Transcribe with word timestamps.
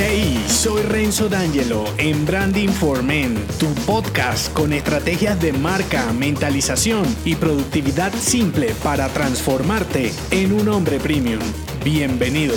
Hey, 0.00 0.44
soy 0.46 0.82
Renzo 0.82 1.28
D'Angelo 1.28 1.84
en 1.98 2.24
Branding 2.24 2.68
for 2.68 3.02
Men, 3.02 3.34
tu 3.58 3.66
podcast 3.84 4.52
con 4.52 4.72
estrategias 4.72 5.40
de 5.40 5.52
marca, 5.52 6.12
mentalización 6.12 7.04
y 7.24 7.34
productividad 7.34 8.12
simple 8.12 8.76
para 8.84 9.08
transformarte 9.08 10.12
en 10.30 10.52
un 10.52 10.68
hombre 10.68 11.00
premium. 11.00 11.40
Bienvenido. 11.84 12.54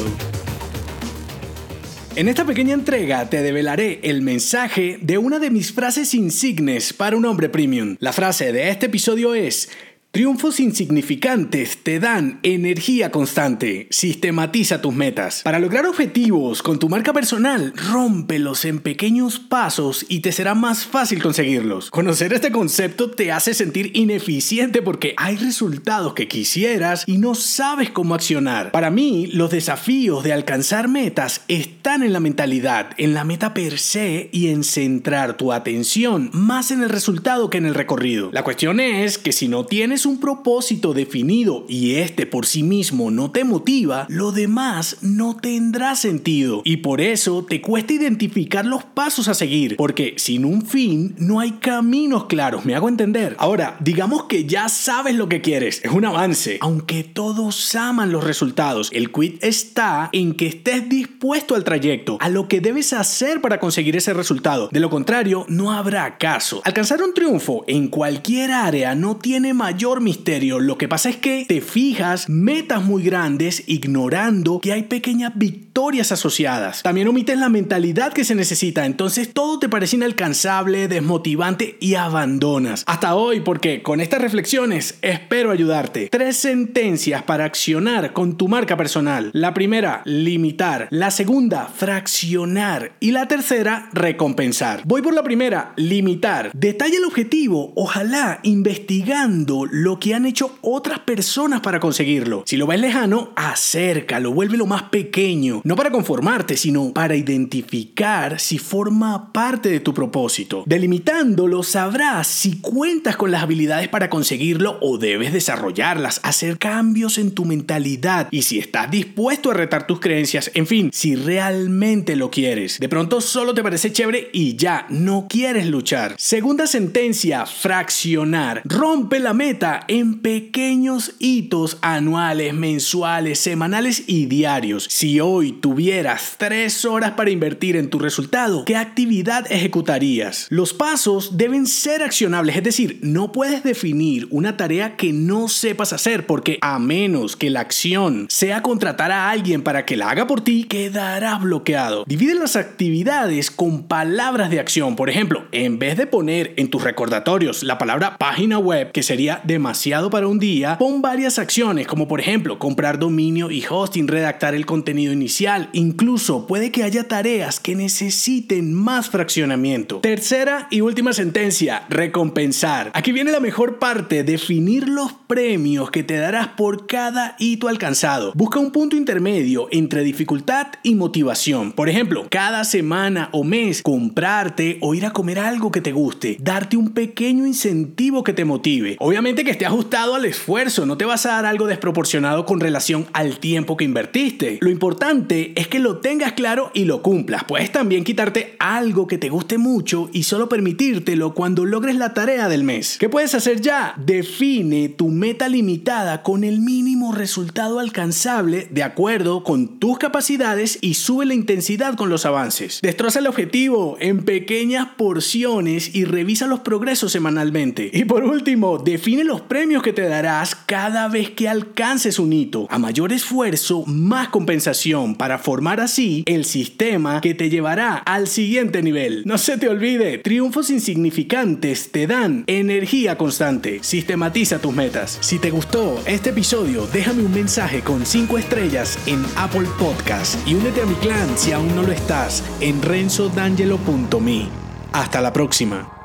En 2.15 2.27
esta 2.27 2.45
pequeña 2.45 2.75
entrega 2.75 3.27
te 3.27 3.41
develaré 3.41 4.01
el 4.03 4.21
mensaje 4.21 4.99
de 5.01 5.17
una 5.17 5.39
de 5.39 5.49
mis 5.49 5.71
frases 5.73 6.13
insignes 6.13 6.93
para 6.93 7.17
un 7.17 7.25
hombre 7.25 7.49
premium. 7.49 7.95
La 7.99 8.13
frase 8.13 8.51
de 8.51 8.69
este 8.69 8.85
episodio 8.85 9.33
es 9.33 9.69
Triunfos 10.13 10.59
insignificantes 10.59 11.83
te 11.83 12.01
dan 12.01 12.41
energía 12.43 13.11
constante. 13.11 13.87
Sistematiza 13.91 14.81
tus 14.81 14.93
metas. 14.93 15.41
Para 15.41 15.57
lograr 15.57 15.85
objetivos 15.85 16.61
con 16.61 16.79
tu 16.79 16.89
marca 16.89 17.13
personal, 17.13 17.71
rómpelos 17.77 18.65
en 18.65 18.79
pequeños 18.79 19.39
pasos 19.39 20.05
y 20.09 20.19
te 20.19 20.33
será 20.33 20.53
más 20.53 20.83
fácil 20.83 21.23
conseguirlos. 21.23 21.89
Conocer 21.89 22.33
este 22.33 22.51
concepto 22.51 23.09
te 23.09 23.31
hace 23.31 23.53
sentir 23.53 23.91
ineficiente 23.93 24.81
porque 24.81 25.13
hay 25.15 25.37
resultados 25.37 26.13
que 26.13 26.27
quisieras 26.27 27.05
y 27.07 27.17
no 27.17 27.33
sabes 27.33 27.89
cómo 27.89 28.13
accionar. 28.13 28.71
Para 28.71 28.91
mí, 28.91 29.27
los 29.27 29.49
desafíos 29.49 30.25
de 30.25 30.33
alcanzar 30.33 30.89
metas 30.89 31.45
están 31.47 32.03
en 32.03 32.11
la 32.11 32.19
mentalidad, 32.19 32.89
en 32.97 33.13
la 33.13 33.23
meta 33.23 33.53
per 33.53 33.79
se 33.79 34.27
y 34.33 34.49
en 34.49 34.65
centrar 34.65 35.37
tu 35.37 35.53
atención 35.53 36.29
más 36.33 36.71
en 36.71 36.83
el 36.83 36.89
resultado 36.89 37.49
que 37.49 37.59
en 37.59 37.65
el 37.65 37.75
recorrido. 37.75 38.29
La 38.33 38.43
cuestión 38.43 38.81
es 38.81 39.17
que 39.17 39.31
si 39.31 39.47
no 39.47 39.65
tienes 39.65 40.00
un 40.05 40.19
propósito 40.19 40.93
definido 40.93 41.65
y 41.67 41.95
este 41.95 42.25
por 42.25 42.45
sí 42.45 42.63
mismo 42.63 43.11
no 43.11 43.31
te 43.31 43.43
motiva, 43.43 44.05
lo 44.09 44.31
demás 44.31 44.97
no 45.01 45.37
tendrá 45.37 45.95
sentido. 45.95 46.61
Y 46.63 46.77
por 46.77 47.01
eso 47.01 47.45
te 47.47 47.61
cuesta 47.61 47.93
identificar 47.93 48.65
los 48.65 48.83
pasos 48.83 49.27
a 49.27 49.33
seguir, 49.33 49.75
porque 49.75 50.15
sin 50.17 50.45
un 50.45 50.65
fin 50.65 51.15
no 51.17 51.39
hay 51.39 51.51
caminos 51.51 52.25
claros, 52.25 52.65
me 52.65 52.75
hago 52.75 52.89
entender. 52.89 53.35
Ahora, 53.39 53.77
digamos 53.79 54.25
que 54.25 54.45
ya 54.45 54.69
sabes 54.69 55.15
lo 55.15 55.29
que 55.29 55.41
quieres, 55.41 55.81
es 55.83 55.91
un 55.91 56.05
avance, 56.05 56.57
aunque 56.61 57.03
todos 57.03 57.75
aman 57.75 58.11
los 58.11 58.23
resultados. 58.23 58.89
El 58.93 59.11
quit 59.11 59.43
está 59.43 60.09
en 60.11 60.33
que 60.33 60.47
estés 60.47 60.87
dispuesto 60.87 61.55
al 61.55 61.63
trayecto, 61.63 62.17
a 62.19 62.29
lo 62.29 62.47
que 62.47 62.61
debes 62.61 62.93
hacer 62.93 63.41
para 63.41 63.59
conseguir 63.59 63.95
ese 63.95 64.13
resultado. 64.13 64.69
De 64.71 64.79
lo 64.79 64.89
contrario, 64.89 65.45
no 65.47 65.71
habrá 65.71 66.17
caso. 66.17 66.61
Alcanzar 66.63 67.01
un 67.03 67.13
triunfo 67.13 67.63
en 67.67 67.87
cualquier 67.87 68.51
área 68.51 68.95
no 68.95 69.17
tiene 69.17 69.53
mayor 69.53 69.90
misterio. 69.99 70.59
Lo 70.59 70.77
que 70.77 70.87
pasa 70.87 71.09
es 71.09 71.17
que 71.17 71.45
te 71.47 71.59
fijas 71.59 72.29
metas 72.29 72.83
muy 72.83 73.03
grandes 73.03 73.63
ignorando 73.67 74.59
que 74.61 74.71
hay 74.71 74.83
pequeñas 74.83 75.33
victorias 75.35 76.11
asociadas. 76.11 76.83
También 76.83 77.07
omites 77.07 77.37
la 77.37 77.49
mentalidad 77.49 78.13
que 78.13 78.23
se 78.23 78.35
necesita. 78.35 78.85
Entonces 78.85 79.33
todo 79.33 79.59
te 79.59 79.67
parece 79.67 79.97
inalcanzable, 79.97 80.87
desmotivante 80.87 81.77
y 81.79 81.95
abandonas. 81.95 82.83
Hasta 82.87 83.15
hoy 83.15 83.41
porque 83.41 83.81
con 83.81 83.99
estas 83.99 84.21
reflexiones 84.21 84.97
espero 85.01 85.51
ayudarte. 85.51 86.07
Tres 86.09 86.37
sentencias 86.37 87.23
para 87.23 87.45
accionar 87.45 88.13
con 88.13 88.37
tu 88.37 88.47
marca 88.47 88.77
personal. 88.77 89.31
La 89.33 89.53
primera, 89.53 90.01
limitar. 90.05 90.87
La 90.91 91.11
segunda, 91.11 91.67
fraccionar. 91.67 92.93
Y 92.99 93.11
la 93.11 93.27
tercera, 93.27 93.89
recompensar. 93.93 94.83
Voy 94.85 95.01
por 95.01 95.13
la 95.13 95.23
primera, 95.23 95.73
limitar. 95.75 96.51
Detalla 96.53 96.97
el 96.97 97.05
objetivo, 97.05 97.73
ojalá 97.75 98.39
investigando 98.43 99.65
lo 99.81 99.99
que 99.99 100.13
han 100.13 100.27
hecho 100.27 100.57
otras 100.61 100.99
personas 100.99 101.61
para 101.61 101.79
conseguirlo. 101.79 102.43
Si 102.45 102.55
lo 102.55 102.67
ves 102.67 102.79
lejano, 102.79 103.31
acércalo, 103.35 104.31
vuélvelo 104.31 104.67
más 104.67 104.83
pequeño, 104.83 105.61
no 105.63 105.75
para 105.75 105.89
conformarte, 105.89 106.55
sino 106.55 106.93
para 106.93 107.15
identificar 107.15 108.39
si 108.39 108.59
forma 108.59 109.33
parte 109.33 109.69
de 109.69 109.79
tu 109.79 109.93
propósito. 109.93 110.63
Delimitándolo, 110.67 111.63
sabrás 111.63 112.27
si 112.27 112.59
cuentas 112.59 113.15
con 113.15 113.31
las 113.31 113.41
habilidades 113.41 113.87
para 113.87 114.09
conseguirlo 114.09 114.77
o 114.81 114.99
debes 114.99 115.33
desarrollarlas, 115.33 116.19
hacer 116.23 116.59
cambios 116.59 117.17
en 117.17 117.31
tu 117.31 117.45
mentalidad 117.45 118.27
y 118.29 118.43
si 118.43 118.59
estás 118.59 118.91
dispuesto 118.91 119.49
a 119.49 119.55
retar 119.55 119.87
tus 119.87 119.99
creencias, 119.99 120.51
en 120.53 120.67
fin, 120.67 120.91
si 120.93 121.15
realmente 121.15 122.15
lo 122.15 122.29
quieres. 122.29 122.79
De 122.79 122.89
pronto 122.89 123.19
solo 123.19 123.55
te 123.55 123.63
parece 123.63 123.91
chévere 123.91 124.29
y 124.31 124.55
ya, 124.55 124.85
no 124.89 125.25
quieres 125.27 125.65
luchar. 125.65 126.13
Segunda 126.19 126.67
sentencia, 126.67 127.47
fraccionar. 127.47 128.61
Rompe 128.65 129.19
la 129.19 129.33
meta 129.33 129.70
en 129.87 130.19
pequeños 130.19 131.15
hitos 131.19 131.77
anuales, 131.81 132.53
mensuales, 132.53 133.39
semanales 133.39 134.03
y 134.07 134.25
diarios. 134.25 134.87
Si 134.89 135.19
hoy 135.19 135.51
tuvieras 135.51 136.35
tres 136.37 136.85
horas 136.85 137.11
para 137.11 137.31
invertir 137.31 137.75
en 137.75 137.89
tu 137.89 137.99
resultado, 137.99 138.65
¿qué 138.65 138.75
actividad 138.75 139.51
ejecutarías? 139.51 140.47
Los 140.49 140.73
pasos 140.73 141.37
deben 141.37 141.67
ser 141.67 142.03
accionables, 142.03 142.55
es 142.57 142.63
decir, 142.63 142.99
no 143.01 143.31
puedes 143.31 143.63
definir 143.63 144.27
una 144.29 144.57
tarea 144.57 144.95
que 144.95 145.13
no 145.13 145.47
sepas 145.47 145.93
hacer 145.93 146.25
porque 146.25 146.57
a 146.61 146.79
menos 146.79 147.35
que 147.35 147.49
la 147.49 147.61
acción 147.61 148.27
sea 148.29 148.61
contratar 148.61 149.11
a 149.11 149.29
alguien 149.29 149.61
para 149.63 149.85
que 149.85 149.97
la 149.97 150.09
haga 150.09 150.27
por 150.27 150.41
ti, 150.41 150.63
quedará 150.63 151.37
bloqueado. 151.37 152.03
Divide 152.07 152.35
las 152.35 152.55
actividades 152.55 153.51
con 153.51 153.83
palabras 153.83 154.49
de 154.49 154.59
acción. 154.59 154.95
Por 154.95 155.09
ejemplo, 155.09 155.45
en 155.51 155.79
vez 155.79 155.97
de 155.97 156.07
poner 156.07 156.53
en 156.57 156.69
tus 156.69 156.83
recordatorios 156.83 157.63
la 157.63 157.77
palabra 157.77 158.17
página 158.17 158.57
web, 158.57 158.91
que 158.91 159.03
sería 159.03 159.41
de 159.43 159.59
demasiado 159.61 160.09
para 160.09 160.27
un 160.27 160.39
día, 160.39 160.79
pon 160.79 161.03
varias 161.03 161.37
acciones 161.37 161.85
como 161.85 162.07
por 162.07 162.19
ejemplo 162.19 162.57
comprar 162.57 162.97
dominio 162.97 163.51
y 163.51 163.63
hosting, 163.69 164.07
redactar 164.07 164.55
el 164.55 164.65
contenido 164.65 165.13
inicial, 165.13 165.69
incluso 165.71 166.47
puede 166.47 166.71
que 166.71 166.81
haya 166.81 167.07
tareas 167.07 167.59
que 167.59 167.75
necesiten 167.75 168.73
más 168.73 169.11
fraccionamiento. 169.11 169.99
Tercera 169.99 170.67
y 170.71 170.81
última 170.81 171.13
sentencia, 171.13 171.85
recompensar. 171.89 172.89
Aquí 172.95 173.11
viene 173.11 173.31
la 173.31 173.39
mejor 173.39 173.77
parte, 173.77 174.23
definir 174.23 174.89
los 174.89 175.13
premios 175.13 175.91
que 175.91 176.01
te 176.01 176.15
darás 176.15 176.47
por 176.47 176.87
cada 176.87 177.35
hito 177.37 177.67
alcanzado. 177.67 178.31
Busca 178.33 178.57
un 178.57 178.71
punto 178.71 178.95
intermedio 178.95 179.67
entre 179.69 180.01
dificultad 180.01 180.69
y 180.81 180.95
motivación. 180.95 181.71
Por 181.71 181.87
ejemplo, 181.87 182.25
cada 182.31 182.63
semana 182.63 183.29
o 183.31 183.43
mes 183.43 183.83
comprarte 183.83 184.79
o 184.81 184.95
ir 184.95 185.05
a 185.05 185.13
comer 185.13 185.37
algo 185.37 185.71
que 185.71 185.81
te 185.81 185.91
guste, 185.91 186.37
darte 186.39 186.77
un 186.77 186.95
pequeño 186.95 187.45
incentivo 187.45 188.23
que 188.23 188.33
te 188.33 188.43
motive. 188.43 188.95
Obviamente 188.97 189.43
que 189.43 189.50
esté 189.51 189.65
ajustado 189.65 190.15
al 190.15 190.25
esfuerzo, 190.25 190.85
no 190.85 190.97
te 190.97 191.05
vas 191.05 191.25
a 191.25 191.33
dar 191.33 191.45
algo 191.45 191.67
desproporcionado 191.67 192.45
con 192.45 192.59
relación 192.59 193.07
al 193.13 193.39
tiempo 193.39 193.77
que 193.77 193.83
invertiste. 193.83 194.57
Lo 194.61 194.69
importante 194.69 195.53
es 195.55 195.67
que 195.67 195.79
lo 195.79 195.97
tengas 195.97 196.33
claro 196.33 196.71
y 196.73 196.85
lo 196.85 197.01
cumplas. 197.01 197.43
Puedes 197.43 197.71
también 197.71 198.03
quitarte 198.03 198.55
algo 198.59 199.07
que 199.07 199.17
te 199.17 199.29
guste 199.29 199.57
mucho 199.57 200.09
y 200.13 200.23
solo 200.23 200.49
permitírtelo 200.49 201.33
cuando 201.33 201.65
logres 201.65 201.95
la 201.95 202.13
tarea 202.13 202.49
del 202.49 202.63
mes. 202.63 202.97
¿Qué 202.99 203.09
puedes 203.09 203.35
hacer 203.35 203.61
ya? 203.61 203.93
Define 203.97 204.89
tu 204.89 205.09
meta 205.09 205.49
limitada 205.49 206.23
con 206.23 206.43
el 206.43 206.61
mínimo 206.61 207.11
resultado 207.13 207.79
alcanzable 207.79 208.67
de 208.71 208.83
acuerdo 208.83 209.43
con 209.43 209.79
tus 209.79 209.97
capacidades 209.97 210.77
y 210.81 210.95
sube 210.95 211.25
la 211.25 211.33
intensidad 211.33 211.95
con 211.95 212.09
los 212.09 212.25
avances. 212.25 212.79
Destroza 212.81 213.19
el 213.19 213.27
objetivo 213.27 213.97
en 213.99 214.23
pequeñas 214.23 214.87
porciones 214.97 215.93
y 215.93 216.05
revisa 216.05 216.47
los 216.47 216.61
progresos 216.61 217.11
semanalmente. 217.11 217.89
Y 217.93 218.05
por 218.05 218.23
último, 218.23 218.77
define 218.77 219.23
premios 219.41 219.83
que 219.83 219.93
te 219.93 220.07
darás 220.07 220.55
cada 220.55 221.07
vez 221.07 221.29
que 221.29 221.49
alcances 221.49 222.19
un 222.19 222.33
hito. 222.33 222.67
A 222.69 222.79
mayor 222.79 223.13
esfuerzo, 223.13 223.83
más 223.85 224.29
compensación 224.29 225.15
para 225.15 225.37
formar 225.37 225.79
así 225.79 226.23
el 226.25 226.45
sistema 226.45 227.21
que 227.21 227.33
te 227.33 227.49
llevará 227.49 227.97
al 227.97 228.27
siguiente 228.27 228.81
nivel. 228.81 229.23
No 229.25 229.37
se 229.37 229.57
te 229.57 229.69
olvide, 229.69 230.17
triunfos 230.19 230.69
insignificantes 230.69 231.91
te 231.91 232.07
dan 232.07 232.43
energía 232.47 233.17
constante. 233.17 233.79
Sistematiza 233.81 234.59
tus 234.59 234.73
metas. 234.73 235.17
Si 235.21 235.39
te 235.39 235.51
gustó 235.51 236.01
este 236.05 236.31
episodio, 236.31 236.87
déjame 236.91 237.23
un 237.23 237.33
mensaje 237.33 237.81
con 237.81 238.05
5 238.05 238.37
estrellas 238.37 238.97
en 239.05 239.23
Apple 239.35 239.67
Podcast 239.77 240.35
y 240.47 240.55
únete 240.55 240.81
a 240.81 240.85
mi 240.85 240.95
clan 240.95 241.37
si 241.37 241.51
aún 241.51 241.75
no 241.75 241.83
lo 241.83 241.91
estás 241.91 242.43
en 242.59 242.81
renzodangelo.me. 242.81 244.49
Hasta 244.93 245.21
la 245.21 245.31
próxima. 245.31 246.00